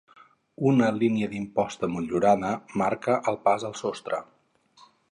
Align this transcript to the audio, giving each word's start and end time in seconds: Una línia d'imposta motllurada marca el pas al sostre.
Una 0.69 0.87
línia 1.01 1.27
d'imposta 1.33 1.91
motllurada 1.97 2.51
marca 2.85 3.21
el 3.35 3.41
pas 3.47 3.69
al 3.71 3.79
sostre. 3.85 4.27